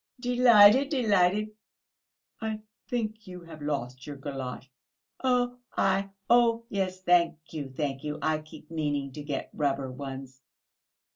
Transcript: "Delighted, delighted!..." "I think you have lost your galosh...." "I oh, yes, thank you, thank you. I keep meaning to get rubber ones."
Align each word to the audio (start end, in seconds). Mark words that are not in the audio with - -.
"Delighted, 0.19 0.89
delighted!..." 0.89 1.51
"I 2.41 2.61
think 2.87 3.27
you 3.27 3.41
have 3.41 3.61
lost 3.61 4.07
your 4.07 4.17
galosh...." 4.17 4.67
"I 5.23 6.09
oh, 6.27 6.65
yes, 6.69 6.99
thank 7.03 7.37
you, 7.53 7.69
thank 7.69 8.03
you. 8.03 8.17
I 8.19 8.39
keep 8.39 8.71
meaning 8.71 9.11
to 9.11 9.21
get 9.21 9.51
rubber 9.53 9.91
ones." 9.91 10.41